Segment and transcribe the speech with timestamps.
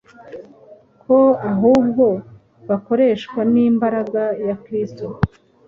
[1.03, 1.17] ko
[1.51, 2.05] ahubwo
[2.69, 5.05] bakoreshwa n’imbaraga ya Kristo.